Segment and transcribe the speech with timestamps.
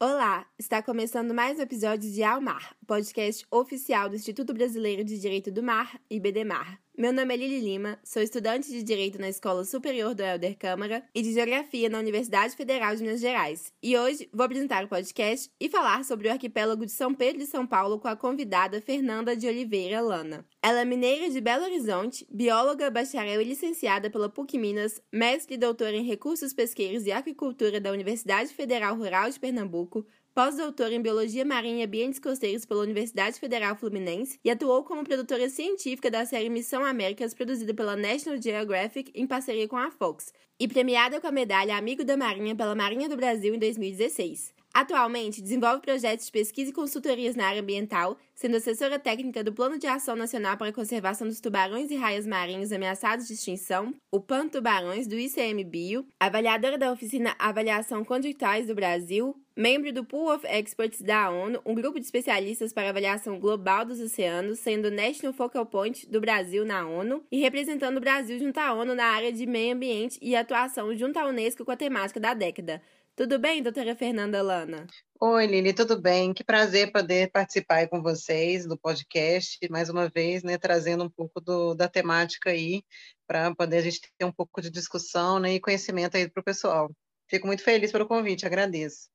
[0.00, 5.18] Olá, está começando mais um episódio de Ao Mar, podcast oficial do Instituto Brasileiro de
[5.18, 6.80] Direito do Mar, IBDMAR.
[6.98, 11.04] Meu nome é Lili Lima, sou estudante de Direito na Escola Superior do Helder Câmara
[11.14, 13.72] e de Geografia na Universidade Federal de Minas Gerais.
[13.80, 17.46] E hoje vou apresentar o podcast e falar sobre o arquipélago de São Pedro e
[17.46, 20.44] São Paulo com a convidada Fernanda de Oliveira Lana.
[20.60, 25.56] Ela é mineira de Belo Horizonte, bióloga, bacharel e licenciada pela PUC Minas, mestre e
[25.58, 30.04] doutora em Recursos Pesqueiros e Aquicultura da Universidade Federal Rural de Pernambuco,
[30.38, 35.48] pós-doutora em Biologia Marinha e Ambientes Costeiros pela Universidade Federal Fluminense e atuou como produtora
[35.50, 40.68] científica da série Missão Américas, produzida pela National Geographic em parceria com a Fox, e
[40.68, 44.57] premiada com a medalha Amigo da Marinha pela Marinha do Brasil em 2016.
[44.72, 49.78] Atualmente, desenvolve projetos de pesquisa e consultorias na área ambiental, sendo assessora técnica do Plano
[49.78, 54.20] de Ação Nacional para a Conservação dos Tubarões e Raias Marinhos Ameaçados de Extinção, o
[54.20, 60.46] PAN Tubarões, do ICMBio, avaliadora da oficina Avaliação Conductais do Brasil, membro do Pool of
[60.46, 65.66] Experts da ONU, um grupo de especialistas para avaliação global dos oceanos, sendo National Focal
[65.66, 69.44] Point do Brasil na ONU e representando o Brasil junto à ONU na área de
[69.44, 72.80] meio ambiente e atuação junto à Unesco com a temática da década.
[73.18, 74.86] Tudo bem, doutora Fernanda Lana?
[75.20, 76.32] Oi, Lili, tudo bem?
[76.32, 81.40] Que prazer poder participar com vocês do podcast, mais uma vez, né, trazendo um pouco
[81.40, 82.84] do, da temática aí,
[83.26, 86.44] para poder a gente ter um pouco de discussão né, e conhecimento aí para o
[86.44, 86.94] pessoal.
[87.28, 89.08] Fico muito feliz pelo convite, agradeço.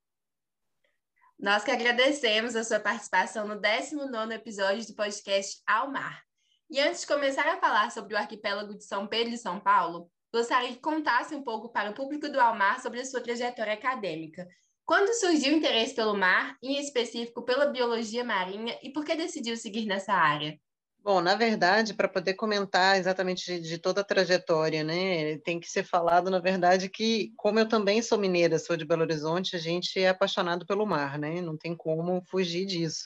[1.39, 6.21] Nós que agradecemos a sua participação no 19 episódio do podcast Ao Mar.
[6.69, 10.11] E antes de começar a falar sobre o arquipélago de São Pedro e São Paulo,
[10.34, 14.48] gostaria que contasse um pouco para o público do Almar sobre a sua trajetória acadêmica.
[14.84, 19.56] Quando surgiu o interesse pelo mar, em específico pela biologia marinha, e por que decidiu
[19.56, 20.59] seguir nessa área?
[21.04, 25.70] Bom, na verdade, para poder comentar exatamente de, de, toda a trajetória, né, tem que
[25.70, 29.60] ser falado, na verdade, que como eu também sou mineira, sou de Belo Horizonte, a
[29.60, 33.04] gente é apaixonado pelo mar, né, não tem como fugir disso.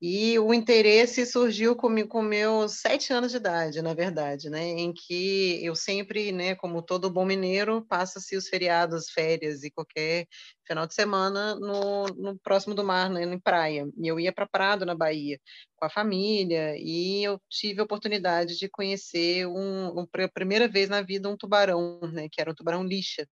[0.00, 4.62] E o interesse surgiu comigo com meus sete anos de idade, na verdade, né?
[4.62, 10.26] Em que eu sempre, né, como todo bom mineiro, passa-se os feriados, férias e qualquer
[10.66, 13.86] final de semana no, no próximo do mar, né, em praia.
[13.96, 15.40] E eu ia para Prado, na Bahia,
[15.76, 20.90] com a família, e eu tive a oportunidade de conhecer um, um, pela primeira vez
[20.90, 23.26] na vida um tubarão, né, que era um tubarão lixa.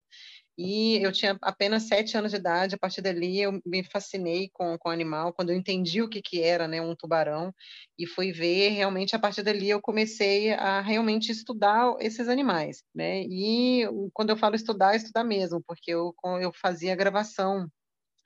[0.58, 4.78] E eu tinha apenas sete anos de idade, a partir dali eu me fascinei com,
[4.78, 7.52] com o animal, quando eu entendi o que, que era né, um tubarão,
[7.98, 13.24] e fui ver, realmente, a partir dali eu comecei a realmente estudar esses animais, né?
[13.24, 13.84] E
[14.14, 17.68] quando eu falo estudar, estudar mesmo, porque eu, eu fazia gravação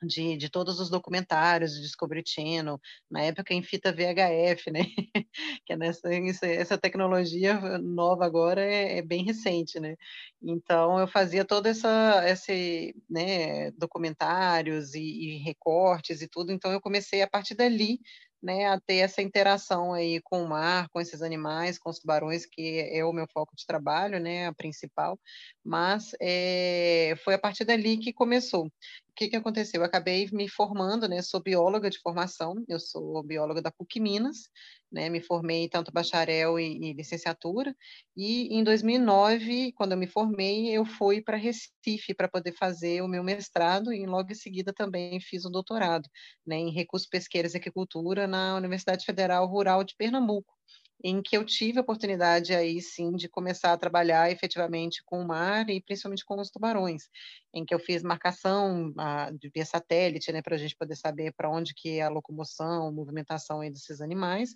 [0.02, 4.80] de, de todos os documentários de Discovery Channel, na época em fita VHF, né?
[5.66, 6.08] que é nessa,
[6.46, 9.96] essa tecnologia nova agora é, é, bem recente, né?
[10.42, 16.80] Então eu fazia todo essa, esse, né, documentários e, e recortes e tudo, então eu
[16.80, 18.00] comecei a partir dali
[18.42, 22.46] né, a ter essa interação aí com o mar, com esses animais, com os tubarões,
[22.46, 25.18] que é o meu foco de trabalho, né, a principal,
[25.64, 28.70] mas é, foi a partir dali que começou.
[29.18, 29.80] Que, que aconteceu?
[29.80, 34.48] Eu acabei me formando, né, sou bióloga de formação, eu sou bióloga da PUC Minas,
[34.92, 37.74] né, me formei tanto bacharel e, e, licenciatura,
[38.16, 43.08] e em 2009, quando eu me formei, eu fui para Recife para poder fazer o
[43.08, 46.08] meu mestrado e logo em seguida também fiz o doutorado,
[46.46, 50.58] né, em recursos pesqueiros e agricultura na Universidade Federal Rural de Pernambuco
[51.02, 55.26] em que eu tive a oportunidade aí sim de começar a trabalhar efetivamente com o
[55.26, 57.04] mar e principalmente com os tubarões,
[57.52, 61.32] em que eu fiz marcação a, de via satélite, né, para a gente poder saber
[61.32, 64.54] para onde que é a locomoção, movimentação aí desses animais,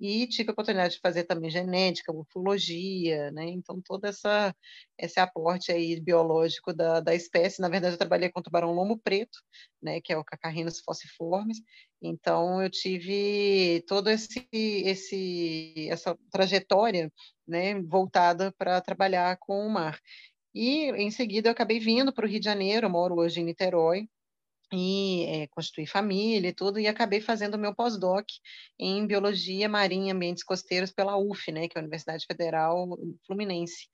[0.00, 3.44] e tive a oportunidade de fazer também genética, morfologia, né?
[3.50, 4.54] Então todo essa
[4.98, 7.60] esse aporte aí biológico da, da espécie.
[7.60, 9.38] Na verdade, eu trabalhei com tubarão lombo preto,
[9.82, 10.00] né?
[10.00, 11.58] Que é o Cacarrinus falciformes.
[12.00, 17.12] Então eu tive todo esse esse essa trajetória,
[17.46, 17.78] né?
[17.82, 20.00] Voltada para trabalhar com o mar.
[20.54, 22.90] E em seguida eu acabei vindo para o Rio de Janeiro.
[22.90, 24.08] Moro hoje em Niterói
[24.72, 28.26] e é, constituí família e tudo, e acabei fazendo o meu pós-doc
[28.78, 33.88] em Biologia Marinha e Ambientes Costeiros pela UF, né, que é a Universidade Federal Fluminense.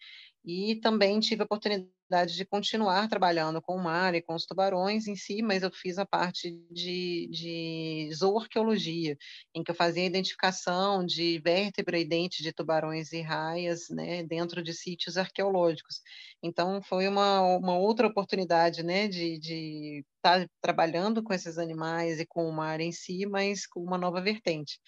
[0.45, 1.91] E também tive a oportunidade
[2.27, 5.99] de continuar trabalhando com o mar e com os tubarões em si, mas eu fiz
[5.99, 9.17] a parte de, de zooarqueologia,
[9.55, 14.63] em que eu fazia identificação de vértebra e dente de tubarões e raias né, dentro
[14.63, 16.01] de sítios arqueológicos.
[16.43, 22.49] Então, foi uma, uma outra oportunidade né, de, estar trabalhando com esses animais e com
[22.49, 24.81] o mar em si, mas com uma nova vertente.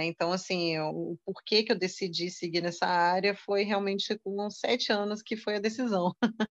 [0.00, 0.06] Né?
[0.06, 5.22] Então, assim, o porquê que eu decidi seguir nessa área foi realmente com sete anos
[5.22, 6.14] que foi a decisão.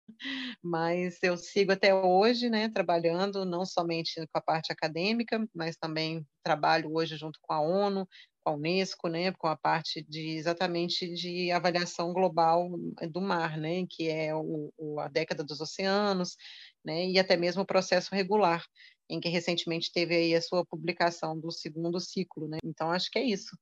[0.63, 6.27] mas eu sigo até hoje, né, trabalhando não somente com a parte acadêmica, mas também
[6.43, 8.09] trabalho hoje junto com a ONU,
[8.43, 12.71] com a Unesco, né, com a parte de exatamente de avaliação global
[13.11, 16.37] do mar, né, que é o, o, a década dos oceanos,
[16.83, 18.65] né, e até mesmo o processo regular,
[19.09, 22.59] em que recentemente teve aí a sua publicação do segundo ciclo, né?
[22.65, 23.57] Então acho que é isso.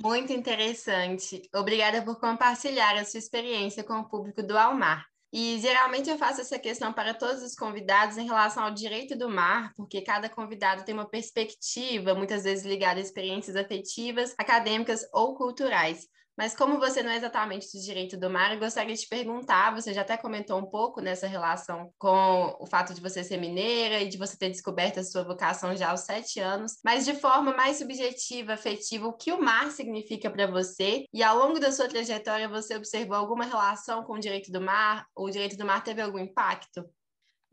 [0.00, 1.48] Muito interessante.
[1.54, 5.06] Obrigada por compartilhar a sua experiência com o público do Almar.
[5.32, 9.28] E geralmente eu faço essa questão para todos os convidados em relação ao direito do
[9.28, 15.34] mar, porque cada convidado tem uma perspectiva, muitas vezes ligada a experiências afetivas, acadêmicas ou
[15.34, 16.06] culturais.
[16.36, 19.74] Mas como você não é exatamente do direito do mar, eu gostaria de te perguntar,
[19.74, 24.00] você já até comentou um pouco nessa relação com o fato de você ser mineira
[24.00, 27.54] e de você ter descoberto a sua vocação já aos sete anos, mas de forma
[27.54, 31.04] mais subjetiva, afetiva, o que o mar significa para você?
[31.12, 35.06] E ao longo da sua trajetória, você observou alguma relação com o direito do mar?
[35.14, 36.84] O direito do mar teve algum impacto?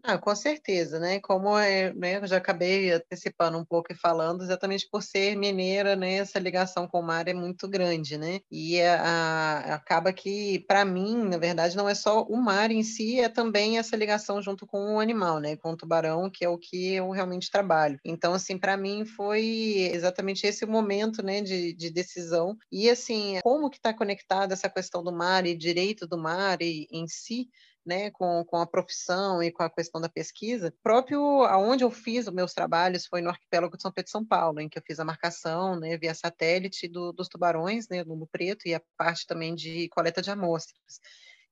[0.03, 1.19] Ah, com certeza, né?
[1.19, 5.95] Como é, né, eu já acabei antecipando um pouco e falando, exatamente por ser mineira,
[5.95, 6.15] né?
[6.15, 8.39] Essa ligação com o mar é muito grande, né?
[8.49, 12.81] E a, a, acaba que, para mim, na verdade, não é só o mar em
[12.81, 15.55] si, é também essa ligação junto com o animal, né?
[15.55, 17.99] Com o tubarão, que é o que eu realmente trabalho.
[18.03, 21.41] Então, assim, para mim foi exatamente esse momento, né?
[21.41, 22.57] De, de decisão.
[22.71, 26.87] E, assim, como que está conectada essa questão do mar e direito do mar e,
[26.91, 27.49] em si,
[27.85, 32.27] né, com, com a profissão e com a questão da pesquisa, próprio aonde eu fiz
[32.27, 34.83] os meus trabalhos foi no arquipélago de São Pedro e São Paulo, em que eu
[34.85, 39.25] fiz a marcação, né, via satélite do, dos tubarões, né, do preto e a parte
[39.25, 40.99] também de coleta de amostras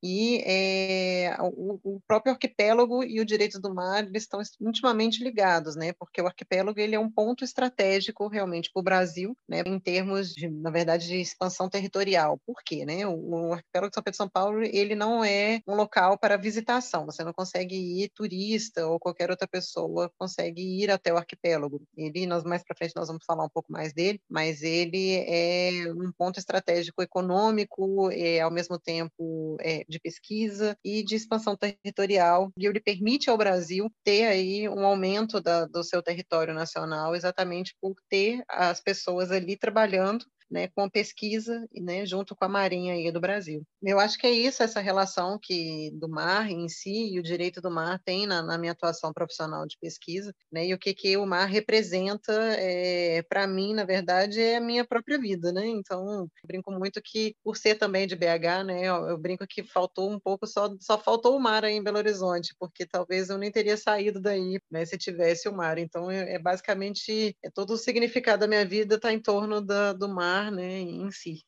[0.01, 5.75] e é, o, o, próprio arquipélago e o direito do mar eles estão intimamente ligados,
[5.75, 5.93] né?
[5.93, 9.61] Porque o arquipélago ele é um ponto estratégico realmente para o Brasil, né?
[9.65, 12.39] Em termos de, na verdade, de expansão territorial.
[12.45, 13.05] Por quê, né?
[13.05, 16.37] O, o arquipélago de São Pedro e São Paulo ele não é um local para
[16.37, 17.05] visitação.
[17.05, 21.81] Você não consegue ir turista ou qualquer outra pessoa consegue ir até o arquipélago.
[21.95, 25.91] Ele, nós mais para frente nós vamos falar um pouco mais dele, mas ele é
[25.93, 32.51] um ponto estratégico econômico, é ao mesmo tempo é, de pesquisa e de expansão territorial,
[32.57, 37.75] e ele permite ao Brasil ter aí um aumento da, do seu território nacional, exatamente
[37.81, 43.11] por ter as pessoas ali trabalhando né, com pesquisa, né, junto com a Marinha aí
[43.11, 43.63] do Brasil.
[43.81, 47.61] Eu acho que é isso, essa relação que do mar em si e o direito
[47.61, 51.17] do mar tem na, na minha atuação profissional de pesquisa, né, e o que, que
[51.17, 56.27] o mar representa é, para mim, na verdade, é a minha própria vida, né, então
[56.45, 60.19] brinco muito que, por ser também de BH, né, eu, eu brinco que faltou um
[60.19, 63.77] pouco, só, só faltou o mar aí em Belo Horizonte, porque talvez eu nem teria
[63.77, 68.39] saído daí, né, se tivesse o mar, então é, é basicamente, é todo o significado
[68.39, 71.43] da minha vida está em torno da, do mar né, em si.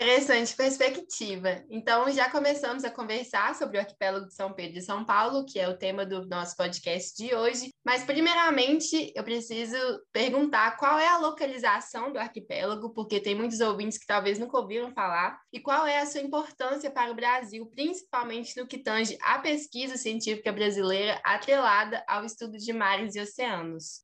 [0.00, 1.62] Interessante perspectiva.
[1.68, 5.60] Então, já começamos a conversar sobre o arquipélago de São Pedro e São Paulo, que
[5.60, 7.68] é o tema do nosso podcast de hoje.
[7.84, 9.76] Mas, primeiramente, eu preciso
[10.10, 14.90] perguntar qual é a localização do arquipélago, porque tem muitos ouvintes que talvez nunca ouviram
[14.94, 19.38] falar, e qual é a sua importância para o Brasil, principalmente no que tange à
[19.38, 24.00] pesquisa científica brasileira atrelada ao estudo de mares e oceanos.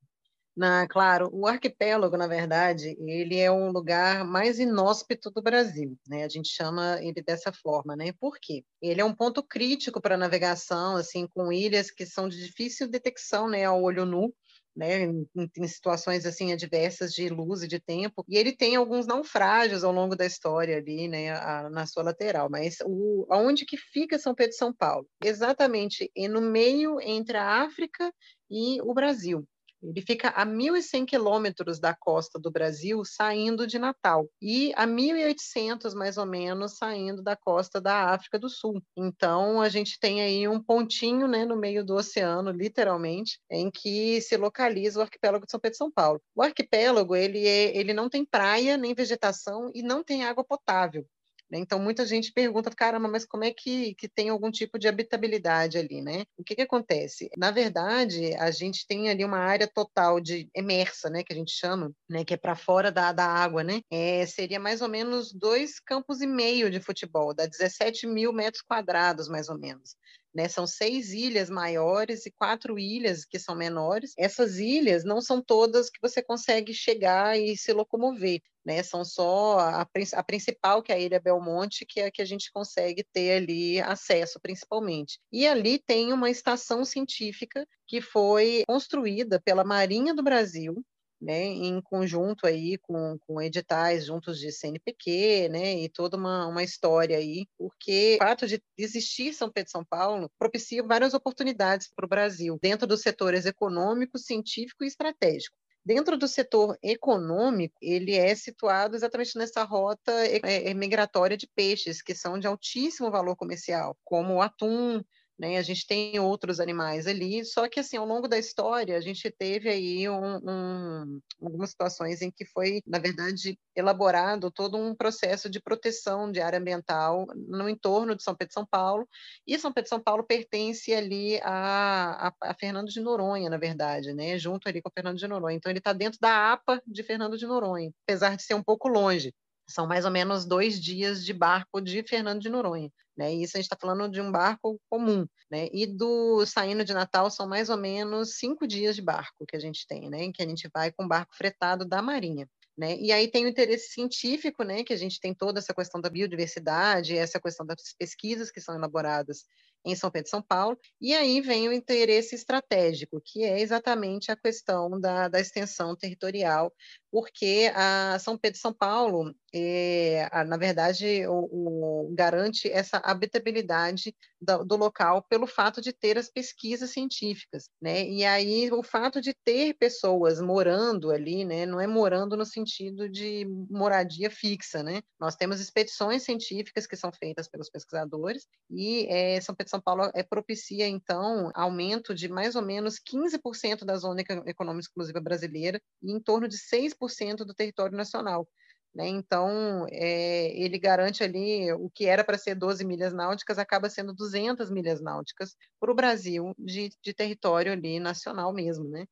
[0.56, 6.24] Na, claro, o arquipélago, na verdade, ele é um lugar mais inóspito do Brasil, né?
[6.24, 8.12] A gente chama ele dessa forma, né?
[8.18, 8.64] Por quê?
[8.80, 13.48] Ele é um ponto crítico para navegação, assim, com ilhas que são de difícil detecção,
[13.48, 14.32] né, ao olho nu,
[14.74, 19.06] né, em, em, situações assim adversas de luz e de tempo, e ele tem alguns
[19.06, 23.76] naufrágios ao longo da história ali, né, a, na sua lateral, mas o, aonde que
[23.76, 25.06] fica São Pedro e São Paulo?
[25.24, 28.12] Exatamente no meio entre a África
[28.50, 29.46] e o Brasil.
[29.88, 35.94] Ele fica a 1.100 quilômetros da costa do Brasil, saindo de Natal, e a 1.800,
[35.94, 38.82] mais ou menos, saindo da costa da África do Sul.
[38.96, 44.20] Então, a gente tem aí um pontinho né, no meio do oceano, literalmente, em que
[44.20, 46.20] se localiza o arquipélago de São Pedro e São Paulo.
[46.34, 51.06] O arquipélago, ele, é, ele não tem praia, nem vegetação, e não tem água potável.
[51.50, 51.58] Né?
[51.58, 55.78] Então, muita gente pergunta, caramba, mas como é que, que tem algum tipo de habitabilidade
[55.78, 56.24] ali, né?
[56.36, 57.30] O que, que acontece?
[57.36, 61.52] Na verdade, a gente tem ali uma área total de emersa, né, que a gente
[61.52, 63.80] chama, né, que é para fora da, da água, né?
[63.90, 68.62] É, seria mais ou menos dois campos e meio de futebol, dá 17 mil metros
[68.62, 69.96] quadrados, mais ou menos.
[70.34, 74.12] Né, são seis ilhas maiores e quatro ilhas que são menores.
[74.18, 78.82] Essas ilhas não são todas que você consegue chegar e se locomover né?
[78.82, 82.24] São só a, a, principal, que é a Ilha Belmonte, que é a que a
[82.24, 85.20] gente consegue ter ali acesso, principalmente.
[85.32, 90.84] E ali tem uma estação científica que foi construída pela Marinha do Brasil,
[91.20, 96.62] né, em conjunto aí com, com editais juntos de CNPq, né, e toda uma, uma
[96.62, 101.90] história aí, porque o fato de existir São Pedro e São Paulo propicia várias oportunidades
[101.94, 105.56] para o Brasil, dentro dos setores econômico, científico e estratégico.
[105.86, 112.02] Dentro do setor econômico, ele é situado exatamente nessa rota é, é, migratória de peixes,
[112.02, 115.00] que são de altíssimo valor comercial, como o atum,
[115.38, 115.58] né?
[115.58, 119.30] A gente tem outros animais ali, só que assim, ao longo da história, a gente
[119.30, 125.50] teve aí um, um, algumas situações em que foi, na verdade, elaborado todo um processo
[125.50, 129.08] de proteção de área ambiental no entorno de São Pedro de São Paulo,
[129.46, 133.58] e São Pedro de São Paulo pertence ali a, a, a Fernando de Noronha, na
[133.58, 134.38] verdade, né?
[134.38, 135.56] junto ali com Fernando de Noronha.
[135.56, 138.88] Então, ele está dentro da APA de Fernando de Noronha, apesar de ser um pouco
[138.88, 139.34] longe.
[139.68, 142.90] São mais ou menos dois dias de barco de Fernando de Noronha.
[143.16, 143.32] Né?
[143.32, 145.26] Isso a gente está falando de um barco comum.
[145.50, 145.68] Né?
[145.72, 149.60] E do saindo de Natal são mais ou menos cinco dias de barco que a
[149.60, 150.30] gente tem, né?
[150.32, 152.48] que a gente vai com barco fretado da Marinha.
[152.76, 152.96] Né?
[152.98, 154.84] E aí tem o interesse científico, né?
[154.84, 158.74] que a gente tem toda essa questão da biodiversidade, essa questão das pesquisas que são
[158.74, 159.44] elaboradas
[159.86, 164.32] em São Pedro e São Paulo, e aí vem o interesse estratégico, que é exatamente
[164.32, 166.72] a questão da, da extensão territorial,
[167.10, 172.98] porque a São Pedro e São Paulo, é, a, na verdade, o, o, garante essa
[172.98, 178.06] habitabilidade do, do, local pelo fato de ter as pesquisas científicas, né?
[178.06, 181.64] E aí o fato de ter pessoas morando ali, né?
[181.64, 185.00] Não é morando no sentido de moradia fixa, né?
[185.18, 190.10] Nós temos expedições científicas que são feitas pelos pesquisadores e é, São Pedro são Paulo
[190.14, 196.12] é, propicia, então, aumento de mais ou menos 15% da zona econômica exclusiva brasileira e
[196.12, 198.48] em torno de 6% do território nacional.
[198.94, 199.08] Né?
[199.08, 204.14] Então, é, ele garante ali o que era para ser 12 milhas náuticas, acaba sendo
[204.14, 209.06] 200 milhas náuticas para o Brasil de, de, território ali nacional mesmo, né?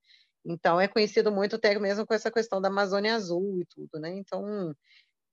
[0.46, 4.10] Então, é conhecido muito até mesmo com essa questão da Amazônia Azul e tudo, né?
[4.16, 4.74] Então,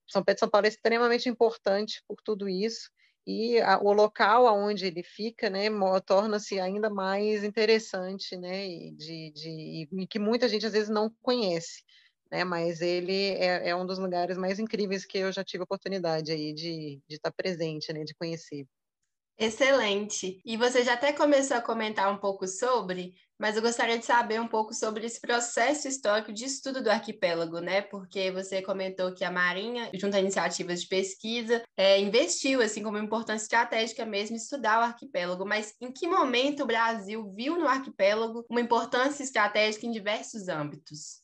[0.10, 2.90] São Pedro São Paulo é extremamente importante por tudo isso
[3.25, 5.68] e a, o local aonde ele fica, né,
[6.06, 11.84] torna-se ainda mais interessante, né, de, de, e que muita gente às vezes não conhece,
[12.32, 15.66] né, mas ele é, é um dos lugares mais incríveis que eu já tive a
[15.66, 18.66] oportunidade aí de, estar presente, né, de conhecer.
[19.41, 20.39] Excelente.
[20.45, 24.39] E você já até começou a comentar um pouco sobre, mas eu gostaria de saber
[24.39, 27.81] um pouco sobre esse processo histórico de estudo do arquipélago, né?
[27.81, 33.00] Porque você comentou que a Marinha, junto a iniciativas de pesquisa, é, investiu, assim, como
[33.00, 35.43] importância estratégica mesmo, estudar o arquipélago.
[35.43, 41.19] Mas em que momento o Brasil viu no arquipélago uma importância estratégica em diversos âmbitos?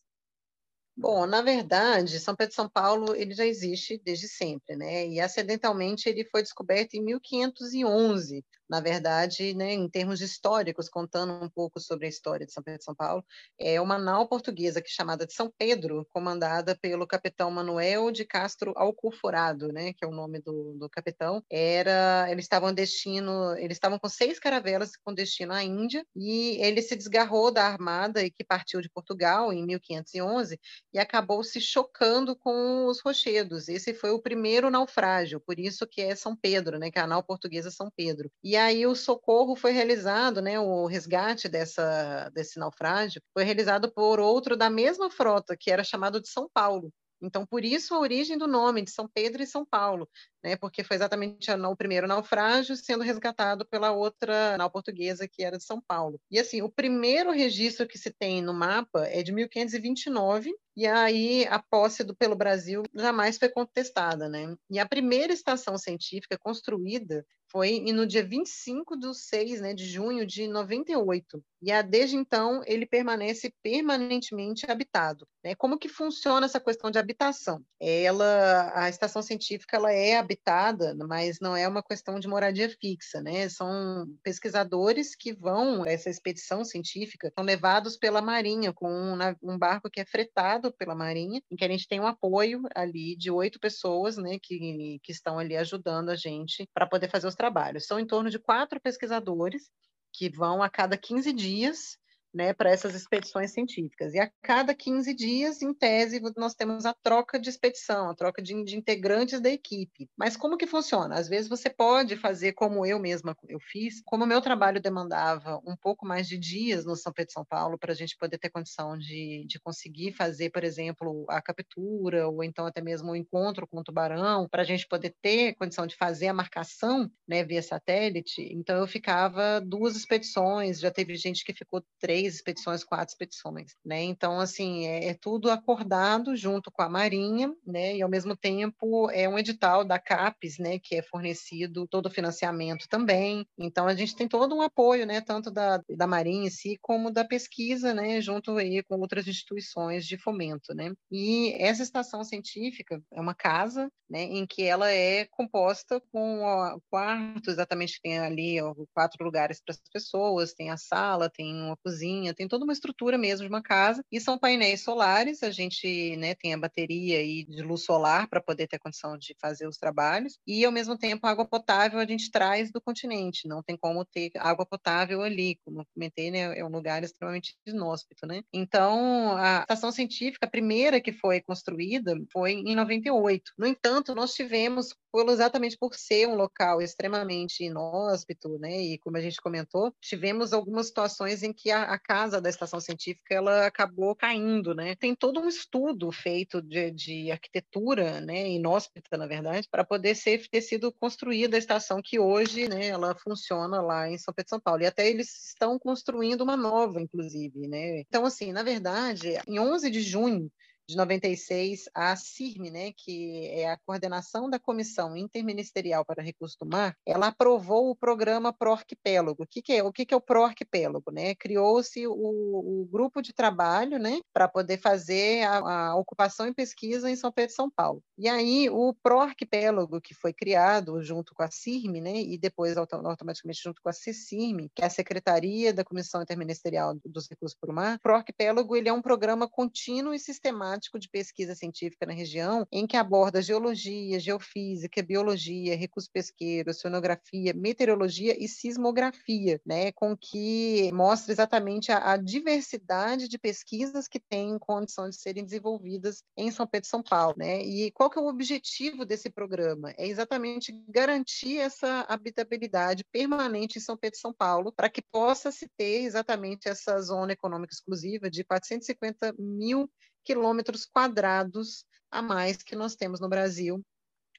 [1.00, 5.08] Bom, na verdade, São Pedro de São Paulo ele já existe desde sempre, né?
[5.08, 11.50] E acidentalmente ele foi descoberto em 1511 na verdade, né, em termos históricos, contando um
[11.50, 13.24] pouco sobre a história de São Pedro de São Paulo,
[13.60, 18.26] é uma nau portuguesa que é chamada de São Pedro, comandada pelo capitão Manuel de
[18.26, 21.44] Castro Alcoforado, né, que é o nome do, do capitão.
[21.50, 26.82] Era, eles estavam destino, eles estavam com seis caravelas com destino à Índia e ele
[26.82, 30.60] se desgarrou da armada e que partiu de Portugal em 1511
[30.94, 33.70] e acabou se chocando com os rochedos.
[33.70, 37.08] Esse foi o primeiro naufrágio, por isso que é São Pedro, né, que é a
[37.08, 38.30] nau portuguesa São Pedro.
[38.44, 44.20] E aí o socorro foi realizado, né, o resgate dessa, desse naufrágio foi realizado por
[44.20, 46.92] outro da mesma frota, que era chamado de São Paulo.
[47.22, 50.08] Então, por isso a origem do nome de São Pedro e São Paulo,
[50.44, 50.56] né?
[50.56, 55.64] Porque foi exatamente o primeiro naufrágio sendo resgatado pela outra nau portuguesa que era de
[55.64, 56.20] São Paulo.
[56.30, 61.48] E assim, o primeiro registro que se tem no mapa é de 1529 e aí
[61.48, 64.56] a posse do, pelo Brasil jamais foi contestada, né?
[64.70, 70.26] E a primeira estação científica construída foi no dia 25 de 6 né, de junho
[70.26, 71.44] de 98.
[71.62, 75.28] E a, desde então ele permanece permanentemente habitado.
[75.44, 75.56] Né?
[75.56, 77.64] Como que funciona essa questão de habitação?
[77.80, 83.22] Ela, a estação científica ela é habitada, mas não é uma questão de moradia fixa.
[83.22, 83.48] Né?
[83.48, 89.90] São pesquisadores que vão essa expedição científica, são levados pela Marinha com um, um barco
[89.90, 93.60] que é fretado pela Marinha, em que a gente tem um apoio ali de oito
[93.60, 97.86] pessoas né, que, que estão ali ajudando a gente para poder fazer os trabalhos.
[97.86, 99.70] São em torno de quatro pesquisadores
[100.14, 101.98] que vão a cada 15 dias
[102.34, 104.14] né, para essas expedições científicas.
[104.14, 108.42] E a cada 15 dias, em tese, nós temos a troca de expedição, a troca
[108.42, 110.10] de, de, integrantes da equipe.
[110.18, 111.16] Mas como que funciona?
[111.16, 115.60] Às vezes você pode fazer como eu mesma eu fiz, como o meu trabalho demandava
[115.66, 118.38] um pouco mais de dias no São Pedro de São Paulo para a gente poder
[118.38, 123.16] ter condição de, de conseguir fazer, por exemplo, a captura ou então até mesmo o
[123.16, 127.44] encontro com o tubarão, para a gente poder ter condição de fazer a marcação né,
[127.44, 128.42] via satélite.
[128.52, 133.76] Então eu ficava duas expedições, já teve gente que ficou três três expedições, quatro expedições,
[133.86, 134.02] né?
[134.02, 137.96] Então, assim, é, é, tudo acordado junto com a Marinha, né?
[137.96, 140.80] E, ao mesmo tempo, é um edital da CAPES, né?
[140.80, 143.46] Que é fornecido todo o financiamento também.
[143.58, 145.22] Então, a gente tem todo um apoio, né?
[145.22, 148.20] Tanto da, da Marinha em si, como da pesquisa, né?
[148.20, 150.92] Junto aí com outras instituições de fomento, né?
[151.12, 154.24] E essa estação científica é uma casa, né?
[154.24, 159.74] Em que ela é composta com o quarto, exatamente, tem ali ó, quatro lugares para
[159.74, 163.62] as pessoas, tem a sala, tem uma cozinha, tem toda uma estrutura mesmo de uma
[163.62, 168.28] casa, e são painéis solares, a gente né, tem a bateria aí de luz solar
[168.28, 172.06] para poder ter condição de fazer os trabalhos, e ao mesmo tempo água potável a
[172.06, 176.58] gente traz do continente, não tem como ter água potável ali, como eu comentei, né,
[176.58, 178.42] é um lugar extremamente inóspito, né?
[178.54, 183.52] Então, a estação científica, a primeira que foi construída, foi em 98.
[183.58, 184.94] No entanto, nós tivemos
[185.30, 188.78] exatamente por ser um local extremamente inóspito, né?
[188.80, 192.80] E como a gente comentou, tivemos algumas situações em que a, a casa da estação
[192.80, 194.96] científica ela acabou caindo, né?
[194.96, 198.50] Tem todo um estudo feito de, de arquitetura, né?
[198.50, 202.88] Inóspita, na verdade, para poder ser, ter sido construída a estação que hoje, né?
[202.88, 204.84] Ela funciona lá em São Pedro São Paulo.
[204.84, 208.00] E até eles estão construindo uma nova, inclusive, né?
[208.02, 210.52] Então, assim, na verdade, em 11 de junho
[210.88, 216.66] de 96, a CIRME, né, que é a coordenação da Comissão Interministerial para Recursos do
[216.66, 219.44] Mar, ela aprovou o programa Proarquipélago.
[219.44, 221.12] O que, que é o que, que é o Proarquipélago?
[221.12, 221.36] Né?
[221.36, 227.10] Criou-se o, o, grupo de trabalho né, para poder fazer a, a, ocupação e pesquisa
[227.12, 228.02] em São Pedro e São Paulo.
[228.18, 233.62] E aí, o Proarquipélago, que foi criado junto com a CIRME, né, e depois automaticamente
[233.62, 237.76] junto com a CICIRME, que é a Secretaria da Comissão Interministerial dos Recursos para o
[237.76, 242.66] Mar, o Proarquipélago ele é um programa contínuo e sistemático de pesquisa científica na região,
[242.72, 250.92] em que aborda geologia, geofísica, biologia, recurso pesqueiro, oceanografia, meteorologia e sismografia, né, com que
[250.94, 256.68] mostra exatamente a, a diversidade de pesquisas que têm condição de serem desenvolvidas em São
[256.68, 257.62] Pedro e São Paulo, né?
[257.62, 259.94] E qual que é o objetivo desse programa?
[259.98, 265.52] É exatamente garantir essa habitabilidade permanente em São Pedro e São Paulo, para que possa
[265.52, 269.90] se ter exatamente essa zona econômica exclusiva de 450 mil
[270.28, 273.82] quilômetros quadrados a mais que nós temos no Brasil,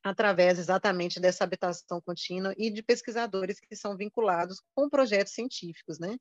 [0.05, 6.15] através exatamente dessa habitação contínua e de pesquisadores que são vinculados com projetos científicos, né?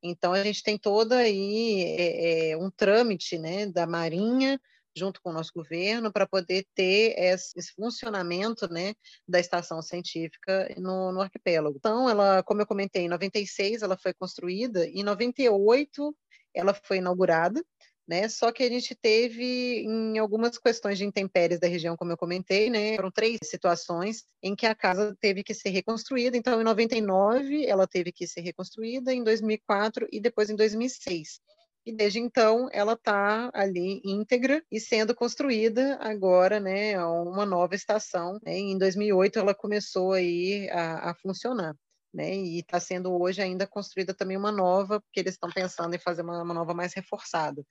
[0.00, 4.60] Então, a gente tem todo aí é, é, um trâmite né, da Marinha,
[4.96, 8.94] junto com o nosso governo, para poder ter esse funcionamento né,
[9.26, 11.76] da estação científica no, no arquipélago.
[11.76, 16.16] Então, ela, como eu comentei, em 96 ela foi construída, em 98
[16.54, 17.60] ela foi inaugurada,
[18.08, 18.28] né?
[18.28, 22.70] Só que a gente teve em algumas questões de intempéries da região, como eu comentei,
[22.70, 22.96] né?
[22.96, 26.36] Foram três situações em que a casa teve que ser reconstruída.
[26.36, 31.40] Então, em 99 ela teve que ser reconstruída, em 2004 e depois em 2006
[31.88, 38.38] e desde então ela está ali íntegra e sendo construída agora, né, uma nova estação.
[38.44, 38.58] Né?
[38.58, 41.74] Em 2008 ela começou aí a, a funcionar.
[42.12, 45.98] Né, e está sendo hoje ainda construída também uma nova, porque eles estão pensando em
[45.98, 47.62] fazer uma, uma nova mais reforçada.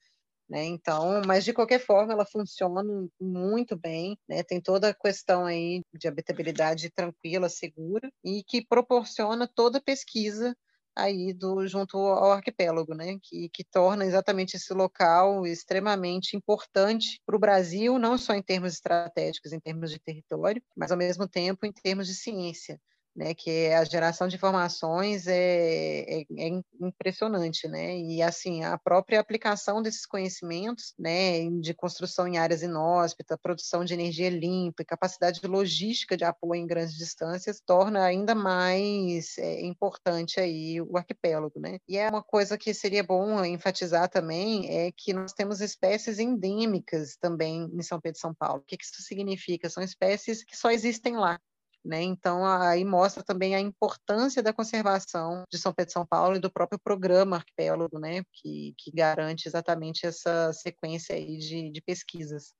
[0.48, 0.64] Né?
[0.64, 2.82] Então, mas de qualquer forma ela funciona
[3.20, 4.42] muito bem, né?
[4.42, 10.56] Tem toda a questão aí de habitabilidade tranquila, segura e que proporciona toda a pesquisa
[10.96, 13.18] aí do junto ao arquipélago, né?
[13.22, 18.72] Que, que torna exatamente esse local extremamente importante para o Brasil, não só em termos
[18.72, 22.80] estratégicos, em termos de território, mas ao mesmo tempo em termos de ciência
[23.14, 29.20] né, que a geração de informações é, é, é, impressionante, né, e assim, a própria
[29.20, 35.44] aplicação desses conhecimentos, né, de construção em áreas inóspitas, produção de energia limpa e capacidade
[35.46, 41.78] logística de apoio em grandes distâncias, torna ainda mais é, importante aí o arquipélago, né,
[41.88, 47.16] e é uma coisa que seria bom enfatizar também, é que nós temos espécies endêmicas
[47.16, 48.60] também em São Pedro e São Paulo.
[48.60, 49.68] O que isso significa?
[49.68, 51.40] São espécies que só existem lá,
[51.84, 52.02] né?
[52.02, 56.40] Então, aí mostra também a importância da conservação de São Pedro e São Paulo e
[56.40, 58.22] do próprio programa Arquipélago, né?
[58.32, 62.52] que, que garante exatamente essa sequência aí de, de pesquisas.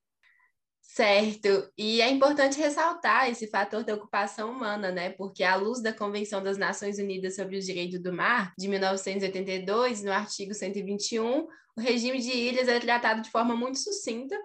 [0.81, 5.11] Certo, e é importante ressaltar esse fator da ocupação humana, né?
[5.11, 10.03] Porque, à luz da Convenção das Nações Unidas sobre os Direitos do Mar, de 1982,
[10.03, 14.35] no artigo 121, o regime de ilhas é tratado de forma muito sucinta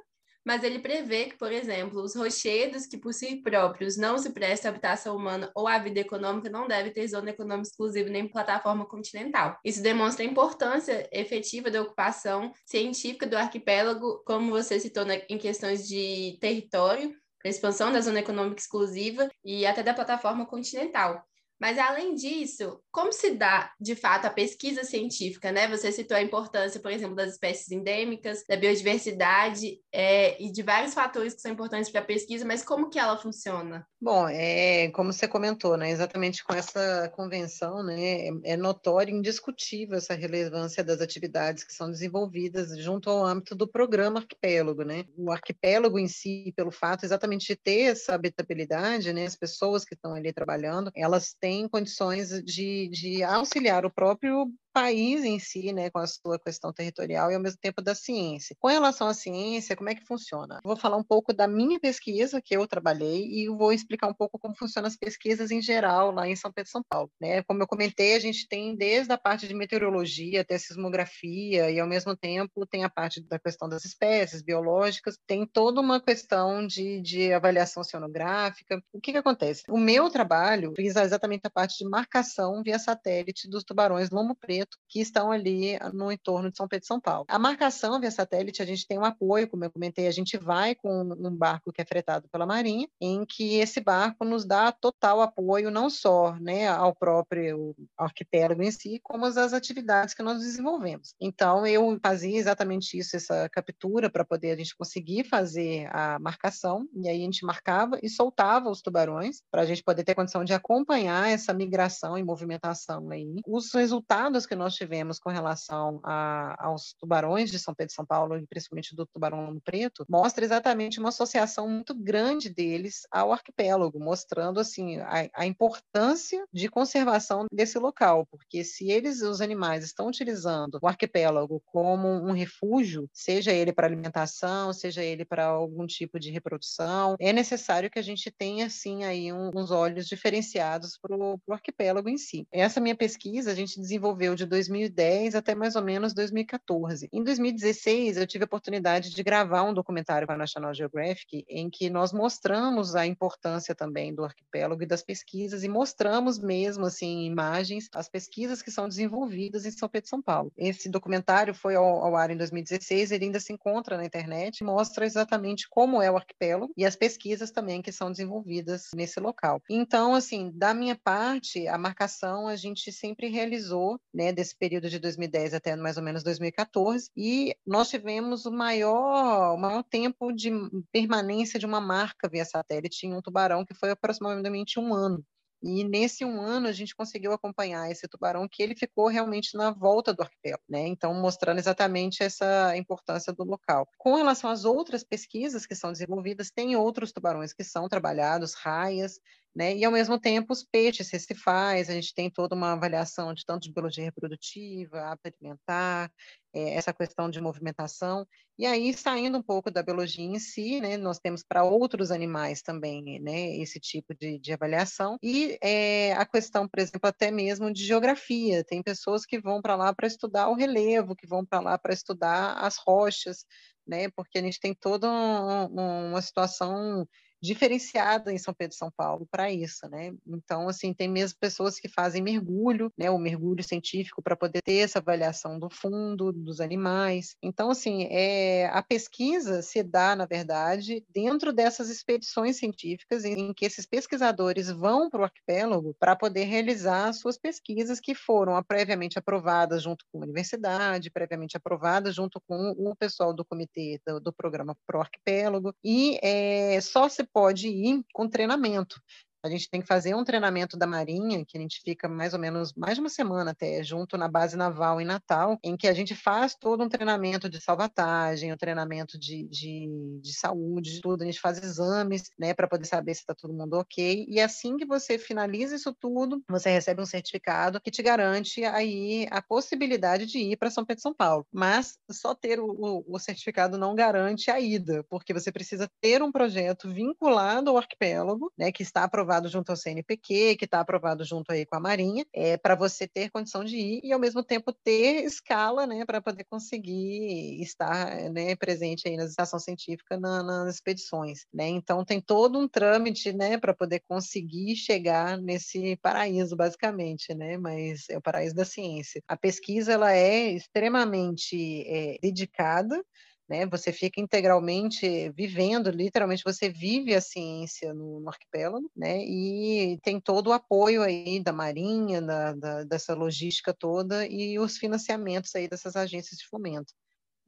[0.45, 4.71] mas ele prevê que, por exemplo, os rochedos que por si próprios não se prestam
[4.71, 8.85] à habitação humana ou à vida econômica não devem ter zona econômica exclusiva nem plataforma
[8.85, 9.59] continental.
[9.65, 15.89] Isso demonstra a importância efetiva da ocupação científica do arquipélago, como você citou em questões
[15.89, 21.23] de território, expansão da zona econômica exclusiva e até da plataforma continental.
[21.61, 25.69] Mas, além disso, como se dá, de fato, a pesquisa científica, né?
[25.69, 30.95] Você citou a importância, por exemplo, das espécies endêmicas, da biodiversidade é, e de vários
[30.95, 33.87] fatores que são importantes para a pesquisa, mas como que ela funciona?
[34.01, 35.91] Bom, é como você comentou, né?
[35.91, 38.29] Exatamente com essa convenção, né?
[38.29, 43.67] É, é notório, indiscutível essa relevância das atividades que são desenvolvidas junto ao âmbito do
[43.67, 45.05] programa arquipélago, né?
[45.17, 49.25] O arquipélago em si, pelo fato exatamente de ter essa habitabilidade, né?
[49.25, 55.25] As pessoas que estão ali trabalhando, elas têm condições de, de auxiliar o próprio país
[55.25, 58.57] em si, né, com a sua questão territorial e ao mesmo tempo da ciência.
[58.59, 60.61] Com relação à ciência, como é que funciona?
[60.65, 64.37] Vou falar um pouco da minha pesquisa que eu trabalhei e vou explicar um pouco
[64.37, 67.09] como funcionam as pesquisas em geral lá em São Pedro, São Paulo.
[67.21, 67.43] Né?
[67.45, 71.87] Como eu comentei, a gente tem desde a parte de meteorologia até sismografia e ao
[71.87, 77.01] mesmo tempo tem a parte da questão das espécies biológicas, tem toda uma questão de,
[77.01, 78.83] de avaliação oceanográfica.
[78.93, 79.63] O que, que acontece?
[79.69, 84.64] O meu trabalho visa exatamente a parte de marcação via satélite dos tubarões lombo preto
[84.89, 87.25] Que estão ali no entorno de São Pedro e São Paulo.
[87.29, 90.75] A marcação via satélite, a gente tem um apoio, como eu comentei, a gente vai
[90.75, 95.21] com um barco que é fretado pela Marinha, em que esse barco nos dá total
[95.21, 101.15] apoio, não só né, ao próprio arquipélago em si, como às atividades que nós desenvolvemos.
[101.21, 106.89] Então, eu fazia exatamente isso, essa captura, para poder a gente conseguir fazer a marcação,
[106.95, 110.45] e aí a gente marcava e soltava os tubarões, para a gente poder ter condição
[110.45, 113.41] de acompanhar essa migração e movimentação aí.
[113.47, 117.95] Os resultados que que nós tivemos com relação a, aos tubarões de São Pedro e
[117.95, 123.01] São Paulo, e principalmente do tubarão lombo preto, mostra exatamente uma associação muito grande deles
[123.11, 129.41] ao arquipélago, mostrando assim a, a importância de conservação desse local, porque se eles, os
[129.41, 135.47] animais, estão utilizando o arquipélago como um refúgio, seja ele para alimentação, seja ele para
[135.47, 140.07] algum tipo de reprodução, é necessário que a gente tenha assim aí um, uns olhos
[140.07, 142.47] diferenciados para o arquipélago em si.
[142.53, 147.09] Essa minha pesquisa a gente desenvolveu de de 2010 até mais ou menos 2014.
[147.13, 151.69] Em 2016, eu tive a oportunidade de gravar um documentário para a National Geographic, em
[151.71, 157.25] que nós mostramos a importância também do arquipélago e das pesquisas, e mostramos mesmo, assim,
[157.25, 160.53] imagens, as pesquisas que são desenvolvidas em São Pedro e São Paulo.
[160.57, 165.07] Esse documentário foi ao, ao ar em 2016, ele ainda se encontra na internet, mostra
[165.07, 169.63] exatamente como é o arquipélago e as pesquisas também que são desenvolvidas nesse local.
[169.69, 174.99] Então, assim, da minha parte, a marcação a gente sempre realizou, né, desse período de
[174.99, 180.51] 2010 até mais ou menos 2014, e nós tivemos o maior, o maior tempo de
[180.93, 185.25] permanência de uma marca via satélite em um tubarão, que foi aproximadamente um ano.
[185.67, 189.71] E nesse um ano a gente conseguiu acompanhar esse tubarão que ele ficou realmente na
[189.71, 190.87] volta do arquipélago, né?
[190.87, 193.89] Então mostrando exatamente essa importância do local.
[193.97, 199.19] Com relação às outras pesquisas que são desenvolvidas, tem outros tubarões que são trabalhados, raias,
[199.55, 199.77] né?
[199.77, 203.45] E ao mesmo tempo os peixes se faz, a gente tem toda uma avaliação de
[203.45, 206.11] tanto de biologia reprodutiva, hábito alimentar,
[206.53, 208.27] é, essa questão de movimentação.
[208.59, 212.63] E aí, saindo um pouco da biologia em si, né, nós temos para outros animais
[212.63, 215.19] também né, esse tipo de, de avaliação.
[215.23, 218.65] E é, a questão, por exemplo, até mesmo de geografia.
[218.65, 221.93] Tem pessoas que vão para lá para estudar o relevo, que vão para lá para
[221.93, 223.45] estudar as rochas,
[223.87, 227.07] né, porque a gente tem toda um, uma situação
[227.45, 230.13] diferenciada em São Pedro e São Paulo para isso, né?
[230.27, 234.79] Então, assim, tem mesmo pessoas que fazem mergulho, né, o mergulho científico para poder ter
[234.79, 237.37] essa avaliação do fundo, dos animais.
[237.43, 243.55] Então, assim, é, a pesquisa se dá, na verdade, dentro dessas expedições científicas em, em
[243.55, 249.19] que esses pesquisadores vão para o arquipélago para poder realizar suas pesquisas que foram previamente
[249.19, 254.33] aprovadas junto com a universidade, previamente aprovadas junto com o pessoal do comitê do, do
[254.33, 259.03] programa Pro Arquipélago, e é, só se pode ir com treinamento.
[259.45, 262.41] A gente tem que fazer um treinamento da Marinha, que a gente fica mais ou
[262.41, 265.93] menos mais de uma semana até junto na base naval em Natal, em que a
[265.93, 271.21] gente faz todo um treinamento de salvatagem, um treinamento de, de, de saúde, de tudo.
[271.21, 274.25] A gente faz exames, né, para poder saber se está todo mundo ok.
[274.27, 279.29] E assim que você finaliza isso tudo, você recebe um certificado que te garante aí
[279.31, 281.47] a possibilidade de ir para São Pedro e São Paulo.
[281.53, 286.23] Mas só ter o, o, o certificado não garante a ida, porque você precisa ter
[286.23, 290.81] um projeto vinculado ao arquipélago, né, que está aprovado aprovado junto ao CNPq, que está
[290.81, 294.19] aprovado junto aí com a Marinha, é, para você ter condição de ir e, ao
[294.19, 300.19] mesmo tempo, ter escala né, para poder conseguir estar né, presente aí na estação científica
[300.19, 301.47] na, nas expedições.
[301.53, 301.69] Né?
[301.69, 307.59] Então, tem todo um trâmite né, para poder conseguir chegar nesse paraíso, basicamente, né?
[307.59, 309.23] mas é o paraíso da ciência.
[309.27, 313.03] A pesquisa ela é extremamente é, dedicada,
[313.49, 313.67] né?
[313.67, 319.19] Você fica integralmente vivendo, literalmente você vive a ciência no, no arquipélago, né?
[319.25, 324.79] E tem todo o apoio aí da Marinha, da, da, dessa logística toda e os
[324.79, 326.93] financiamentos aí dessas agências de fomento.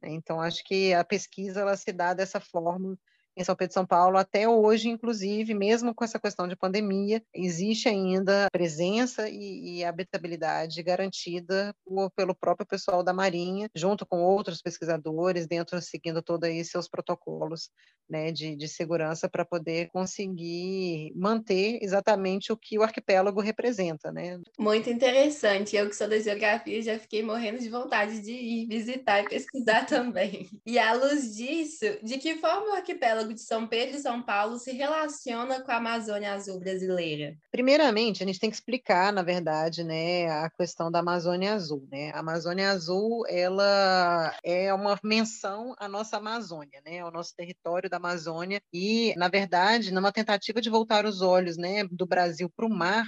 [0.01, 0.09] Né?
[0.11, 2.97] Então, acho que a pesquisa ela se dá dessa forma
[3.37, 7.21] em São Pedro e São Paulo, até hoje, inclusive, mesmo com essa questão de pandemia,
[7.33, 14.23] existe ainda presença e, e habitabilidade garantida por, pelo próprio pessoal da Marinha, junto com
[14.23, 17.69] outros pesquisadores, dentro seguindo todos seus protocolos
[18.09, 24.11] né, de, de segurança para poder conseguir manter exatamente o que o arquipélago representa.
[24.11, 24.39] Né?
[24.57, 25.75] Muito interessante.
[25.75, 29.85] Eu que sou da geografia já fiquei morrendo de vontade de ir visitar e pesquisar
[29.87, 30.49] também.
[30.65, 34.57] E à luz disso, de que forma o arquipélago de São Pedro e São Paulo
[34.57, 37.35] se relaciona com a Amazônia Azul brasileira?
[37.51, 41.87] Primeiramente, a gente tem que explicar, na verdade, né, a questão da Amazônia Azul.
[41.91, 42.11] Né?
[42.11, 47.97] A Amazônia Azul ela é uma menção à nossa Amazônia, né, ao nosso território da
[47.97, 52.69] Amazônia e, na verdade, numa tentativa de voltar os olhos né, do Brasil para o
[52.69, 53.05] mar,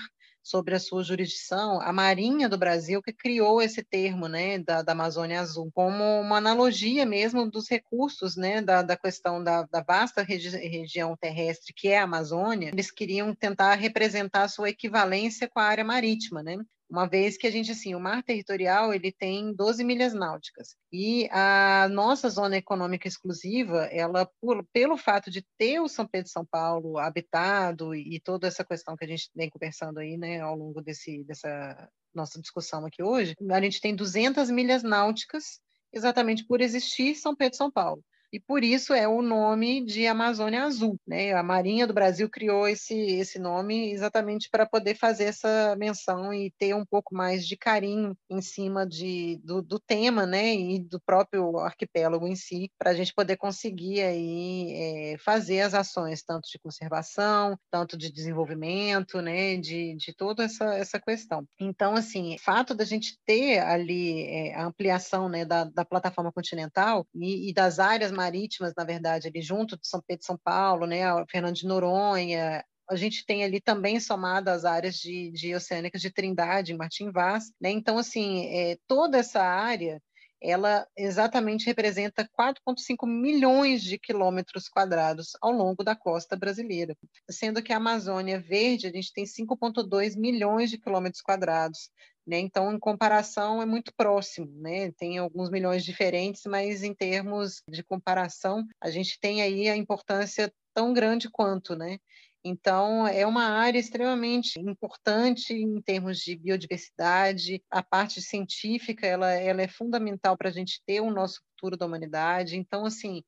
[0.49, 4.93] sobre a sua jurisdição, a Marinha do Brasil que criou esse termo, né, da, da
[4.93, 10.23] Amazônia Azul, como uma analogia mesmo dos recursos, né, da, da questão da, da vasta
[10.23, 15.59] regi região terrestre que é a Amazônia, eles queriam tentar representar a sua equivalência com
[15.59, 16.57] a área marítima, né?
[16.89, 21.30] Uma vez que a gente, assim, o mar territorial, ele tem 12 milhas náuticas, e
[21.32, 26.32] a nossa zona econômica exclusiva, ela, por, pelo fato de ter o São Pedro e
[26.32, 30.39] São Paulo habitado, e, e toda essa questão que a gente vem conversando aí, né,
[30.39, 35.60] ao longo desse, dessa nossa discussão aqui hoje, a gente tem 200 milhas náuticas,
[35.93, 40.05] exatamente por existir São Pedro e São Paulo e por isso é o nome de
[40.05, 40.99] Amazônia Azul.
[41.07, 41.33] Né?
[41.33, 46.51] A Marinha do Brasil criou esse, esse nome exatamente para poder fazer essa menção e
[46.51, 50.53] ter um pouco mais de carinho em cima de, do, do tema né?
[50.53, 54.73] e do próprio arquipélago em si, para a gente poder conseguir aí,
[55.13, 59.57] é, fazer as ações, tanto de conservação, tanto de desenvolvimento, né?
[59.57, 61.47] de, de toda essa, essa questão.
[61.59, 66.31] Então, assim, o fato da gente ter ali é, a ampliação né, da, da plataforma
[66.31, 70.38] continental e, e das áreas marítimas, na verdade, ali junto de São Pedro e São
[70.38, 71.01] Paulo, né,
[71.32, 76.12] Fernando de Noronha, a gente tem ali também somado as áreas de, de oceânicas de
[76.12, 77.69] Trindade, Martim Vaz, né?
[77.69, 80.01] Então, assim, é, toda essa área,
[80.41, 86.97] ela exatamente representa 4,5 milhões de quilômetros quadrados ao longo da costa brasileira,
[87.29, 91.91] sendo que a Amazônia Verde, a gente tem 5,2 milhões de quilômetros quadrados,
[92.29, 92.37] né?
[92.39, 94.91] Então, em comparação, é muito próximo, né?
[94.91, 100.53] Tem alguns milhões diferentes, mas em termos de comparação, a gente tem aí a importância
[100.71, 101.97] tão grande quanto, né?
[102.43, 107.63] Então, é uma área extremamente importante em termos de biodiversidade.
[107.69, 111.87] A parte científica ela, ela é fundamental para a gente ter o nosso futuro da
[111.87, 112.55] humanidade.
[112.55, 113.23] Então, assim,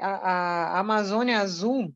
[0.00, 1.92] a, a Amazônia Azul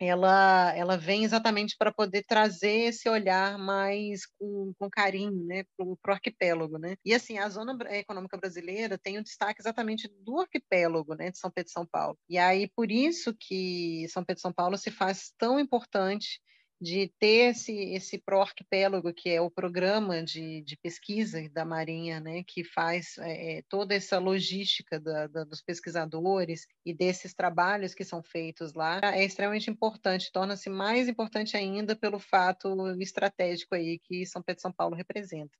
[0.00, 5.86] ela, ela vem exatamente para poder trazer esse olhar mais com, com carinho né, para
[5.86, 6.78] o arquipélago.
[6.78, 6.96] Né?
[7.04, 11.38] E assim, a zona econômica brasileira tem o um destaque exatamente do arquipélago né, de
[11.38, 12.18] São Pedro e São Paulo.
[12.28, 16.40] E aí, por isso que São Pedro e São Paulo se faz tão importante
[16.80, 22.44] de ter esse, esse pró-arquipélago, que é o programa de, de pesquisa da Marinha, né,
[22.46, 28.22] que faz é, toda essa logística da, da, dos pesquisadores e desses trabalhos que são
[28.22, 34.42] feitos lá, é extremamente importante, torna-se mais importante ainda pelo fato estratégico aí que São
[34.42, 35.56] Pedro e São Paulo representa.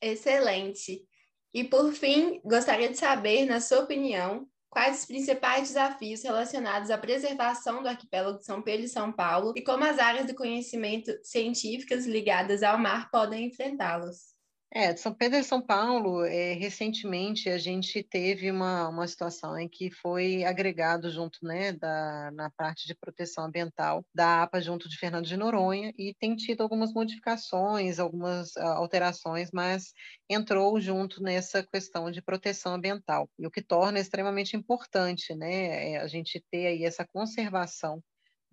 [0.00, 1.06] Excelente.
[1.52, 6.98] E por fim, gostaria de saber, na sua opinião, quais os principais desafios relacionados à
[6.98, 11.12] preservação do arquipélago de São Pedro e São Paulo e como as áreas de conhecimento
[11.22, 14.34] científicas ligadas ao mar podem enfrentá-los.
[14.76, 19.68] É, São Pedro e São Paulo, é, recentemente a gente teve uma, uma situação em
[19.68, 24.98] que foi agregado junto, né, da, na parte de proteção ambiental da APA junto de
[24.98, 29.92] Fernando de Noronha e tem tido algumas modificações, algumas uh, alterações, mas
[30.28, 35.98] entrou junto nessa questão de proteção ambiental, e o que torna extremamente importante, né, é
[35.98, 38.02] a gente ter aí essa conservação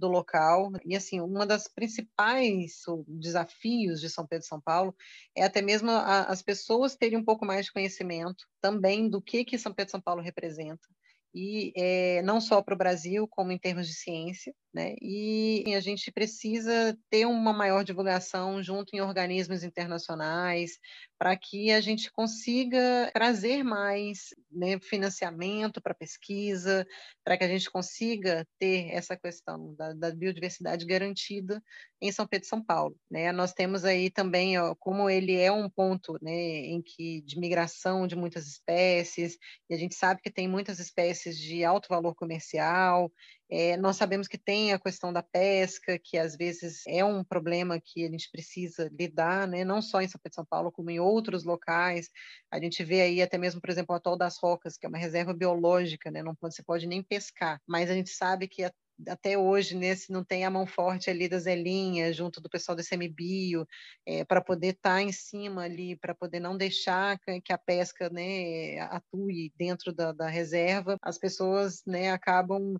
[0.01, 0.71] do local.
[0.85, 4.93] E assim, uma das principais desafios de São Pedro e São Paulo
[5.35, 9.45] é até mesmo a, as pessoas terem um pouco mais de conhecimento também do que
[9.45, 10.87] que São Pedro e São Paulo representa
[11.33, 14.95] e é, não só para o Brasil, como em termos de ciência, né?
[15.01, 20.77] E a gente precisa ter uma maior divulgação junto em organismos internacionais,
[21.17, 26.85] para que a gente consiga trazer mais né, financiamento para pesquisa,
[27.23, 31.61] para que a gente consiga ter essa questão da, da, biodiversidade garantida
[32.01, 32.95] em São Pedro e São Paulo.
[33.09, 33.31] Né?
[33.31, 38.07] Nós temos aí também, ó, como ele é um ponto né, em que de migração
[38.07, 39.37] de muitas espécies,
[39.69, 43.11] e a gente sabe que tem muitas espécies de alto valor comercial,
[43.53, 47.81] é, nós sabemos que tem a questão da pesca, que às vezes é um problema
[47.83, 49.65] que a gente precisa lidar, né?
[49.65, 52.09] não só em São Pedro e São Paulo, como em outros locais.
[52.49, 54.97] A gente vê aí até mesmo, por exemplo, o Atol das Rocas, que é uma
[54.97, 56.23] reserva biológica, né?
[56.23, 58.63] não você pode nem pescar, mas a gente sabe que
[59.07, 62.81] até hoje nesse não tem a mão forte ali da Zelinha, junto do pessoal do
[62.81, 63.67] SMBio,
[64.05, 67.57] é, eh, para poder estar tá em cima ali, para poder não deixar que a
[67.57, 72.79] pesca né, atue dentro da, da reserva, as pessoas né, acabam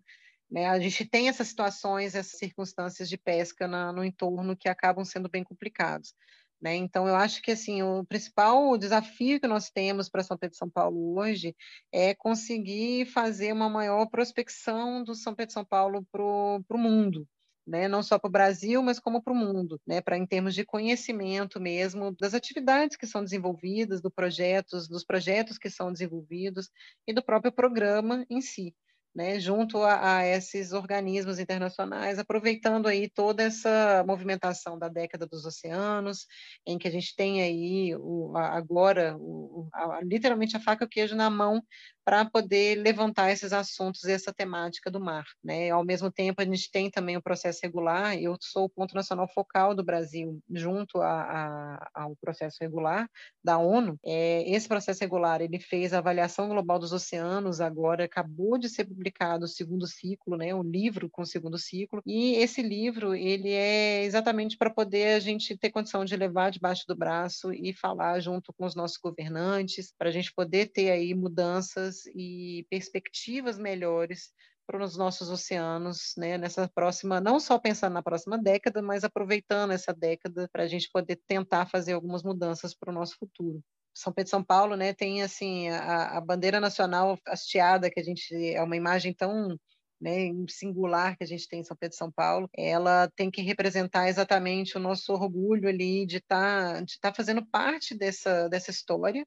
[0.51, 0.67] né?
[0.67, 5.29] A gente tem essas situações, essas circunstâncias de pesca na, no entorno que acabam sendo
[5.29, 6.13] bem complicados.
[6.61, 6.75] Né?
[6.75, 10.57] Então, eu acho que assim o principal desafio que nós temos para São Pedro de
[10.57, 11.55] São Paulo hoje
[11.91, 17.25] é conseguir fazer uma maior prospecção do São Pedro de São Paulo para o mundo.
[17.65, 20.55] Né, não só para o Brasil, mas como para o mundo, né, para em termos
[20.55, 26.71] de conhecimento mesmo das atividades que são desenvolvidas, do projetos, dos projetos que são desenvolvidos
[27.07, 28.73] e do próprio programa em si
[29.13, 35.45] né, junto a, a, esses organismos internacionais, aproveitando aí toda essa movimentação da década dos
[35.45, 36.25] oceanos,
[36.65, 40.89] em que a gente tem aí o, agora o, a, literalmente a faca e o
[40.89, 41.61] queijo na mão
[42.03, 45.23] para poder levantar esses assuntos e essa temática do mar.
[45.43, 45.69] Né?
[45.69, 49.27] Ao mesmo tempo, a gente tem também o processo regular, eu sou o ponto nacional
[49.27, 53.07] focal do Brasil, junto a, a, ao processo regular
[53.43, 53.99] da ONU.
[54.03, 58.85] É, esse processo regular, ele fez a avaliação global dos oceanos, agora acabou de ser
[58.85, 59.00] publicado
[59.41, 60.53] o segundo ciclo, né?
[60.53, 65.19] o livro com o segundo ciclo, e esse livro, ele é exatamente para poder a
[65.19, 69.93] gente ter condição de levar debaixo do braço e falar junto com os nossos governantes,
[69.97, 74.31] para a gente poder ter aí mudanças e perspectivas melhores
[74.67, 79.71] para os nossos oceanos, né, nessa próxima, não só pensando na próxima década, mas aproveitando
[79.71, 83.61] essa década para a gente poder tentar fazer algumas mudanças para o nosso futuro.
[83.93, 88.03] São Pedro e São Paulo, né, tem assim a, a bandeira nacional hasteada que a
[88.03, 89.57] gente é uma imagem tão
[90.01, 93.41] né, singular que a gente tem em São Pedro e São Paulo, ela tem que
[93.41, 98.71] representar exatamente o nosso orgulho ali de estar tá, de tá fazendo parte dessa, dessa
[98.71, 99.25] história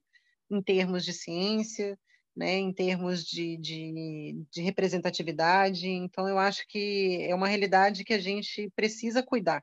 [0.50, 1.96] em termos de ciência,
[2.36, 5.88] né, em termos de, de, de, representatividade.
[5.88, 9.62] Então, eu acho que é uma realidade que a gente precisa cuidar,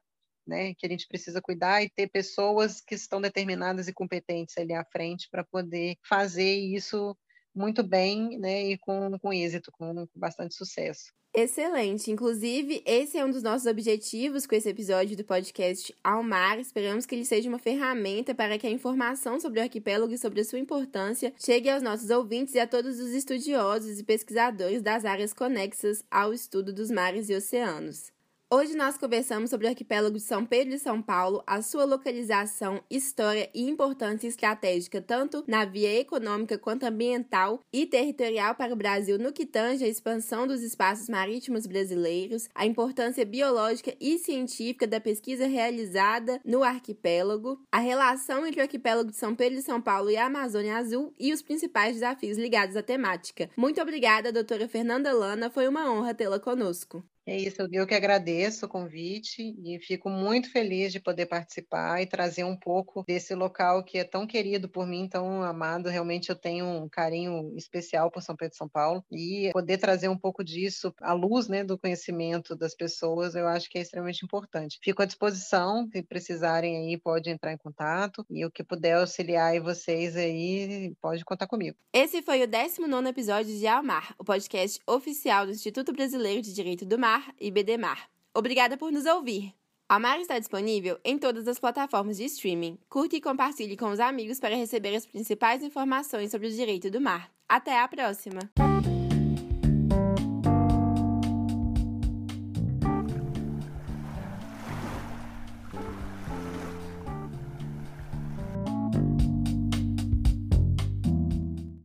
[0.51, 4.73] né, que a gente precisa cuidar e ter pessoas que estão determinadas e competentes ali
[4.73, 7.17] à frente para poder fazer isso
[7.55, 11.13] muito bem né, e com, com êxito, com, com bastante sucesso.
[11.33, 12.11] Excelente.
[12.11, 16.59] Inclusive, esse é um dos nossos objetivos com esse episódio do podcast Ao Mar.
[16.59, 20.41] Esperamos que ele seja uma ferramenta para que a informação sobre o arquipélago e sobre
[20.41, 25.05] a sua importância chegue aos nossos ouvintes e a todos os estudiosos e pesquisadores das
[25.05, 28.11] áreas conexas ao estudo dos mares e oceanos.
[28.53, 32.83] Hoje nós conversamos sobre o arquipélago de São Pedro e São Paulo, a sua localização,
[32.89, 39.17] história e importância estratégica tanto na via econômica quanto ambiental e territorial para o Brasil
[39.17, 44.99] no que tange a expansão dos espaços marítimos brasileiros, a importância biológica e científica da
[44.99, 50.09] pesquisa realizada no arquipélago, a relação entre o arquipélago de São Pedro e São Paulo
[50.09, 53.49] e a Amazônia Azul e os principais desafios ligados à temática.
[53.55, 57.01] Muito obrigada, doutora Fernanda Lana, foi uma honra tê-la conosco.
[57.31, 62.05] É isso, eu que agradeço o convite e fico muito feliz de poder participar e
[62.05, 65.87] trazer um pouco desse local que é tão querido por mim, tão amado.
[65.87, 70.09] Realmente eu tenho um carinho especial por São Pedro e São Paulo e poder trazer
[70.09, 74.25] um pouco disso à luz né, do conhecimento das pessoas, eu acho que é extremamente
[74.25, 74.77] importante.
[74.83, 79.57] Fico à disposição, se precisarem aí, pode entrar em contato e o que puder auxiliar
[79.61, 81.77] vocês aí, pode contar comigo.
[81.93, 86.85] Esse foi o 19 episódio de Almar, o podcast oficial do Instituto Brasileiro de Direito
[86.85, 88.09] do Mar Mar e BDMar.
[88.33, 89.53] Obrigada por nos ouvir.
[89.87, 92.77] A Mar está disponível em todas as plataformas de streaming.
[92.89, 97.01] Curte e compartilhe com os amigos para receber as principais informações sobre o direito do
[97.01, 97.29] mar.
[97.47, 98.39] Até a próxima!